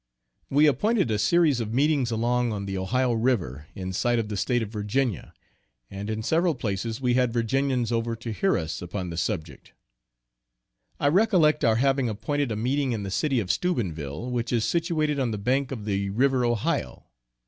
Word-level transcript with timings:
We 0.49 0.65
appointed 0.65 1.11
a 1.11 1.19
series 1.19 1.59
of 1.59 1.75
meetings 1.75 2.09
along 2.09 2.51
on 2.53 2.65
the 2.65 2.75
Ohio 2.75 3.13
River, 3.13 3.67
in 3.75 3.93
sight 3.93 4.17
of 4.17 4.29
the 4.29 4.35
State 4.35 4.63
of 4.63 4.69
Virginia; 4.69 5.31
and 5.91 6.09
in 6.09 6.23
several 6.23 6.55
places 6.55 6.99
we 6.99 7.13
had 7.13 7.31
Virginians 7.31 7.91
over 7.91 8.15
to 8.15 8.31
hear 8.31 8.57
us 8.57 8.81
upon 8.81 9.11
the 9.11 9.15
subject. 9.17 9.73
I 10.99 11.07
recollect 11.07 11.63
our 11.63 11.75
having 11.75 12.09
appointed 12.09 12.51
a 12.51 12.55
meeting 12.55 12.93
in 12.93 13.03
the 13.03 13.11
city 13.11 13.39
of 13.39 13.51
Steubenville, 13.51 14.31
which 14.31 14.51
is 14.51 14.65
situated 14.65 15.19
on 15.19 15.29
the 15.29 15.37
bank 15.37 15.71
of 15.71 15.85
the 15.85 16.09
river 16.09 16.45
Ohio. 16.45 17.05